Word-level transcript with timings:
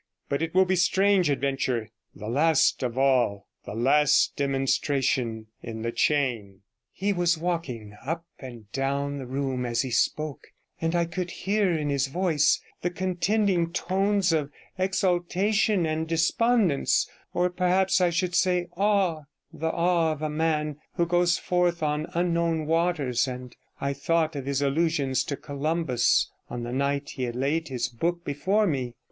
But 0.29 0.41
it 0.41 0.55
will 0.55 0.65
be 0.65 0.73
a 0.73 0.77
strange 0.77 1.29
adventure, 1.29 1.91
the 2.15 2.27
last 2.27 2.81
of 2.81 2.97
all, 2.97 3.45
the 3.67 3.75
last 3.75 4.35
demonstration 4.35 5.45
in 5.61 5.83
the 5.83 5.91
chain.' 5.91 6.61
He 6.91 7.13
was 7.13 7.37
walking 7.37 7.95
up 8.03 8.25
and 8.39 8.71
down 8.71 9.19
the 9.19 9.27
room 9.27 9.63
as 9.63 9.83
he 9.83 9.91
spoke, 9.91 10.47
and 10.81 10.95
I 10.95 11.05
could 11.05 11.29
hear 11.29 11.71
in 11.71 11.89
his 11.91 12.07
voice 12.07 12.59
the 12.81 12.89
contending 12.89 13.71
tones 13.71 14.33
of 14.33 14.49
exultation 14.75 15.85
and 15.85 16.07
despondence, 16.07 17.07
or 17.31 17.51
perhaps 17.51 18.01
I 18.01 18.09
should 18.09 18.33
say 18.33 18.69
awe, 18.75 19.25
the 19.53 19.69
awe 19.69 20.13
of 20.13 20.23
a 20.23 20.29
man 20.31 20.77
who 20.95 21.05
goes 21.05 21.37
forth 21.37 21.83
on 21.83 22.07
unknown 22.15 22.65
waters, 22.65 23.27
and 23.27 23.55
I 23.79 23.93
thought 23.93 24.35
of 24.35 24.47
his 24.47 24.63
allusion 24.63 25.13
to 25.13 25.35
Columbus 25.37 26.27
on 26.49 26.63
the 26.63 26.73
night 26.73 27.11
he 27.11 27.23
had 27.25 27.35
laid 27.35 27.67
his 27.67 27.87
book 27.87 28.25
before 28.25 28.65
me. 28.65 28.95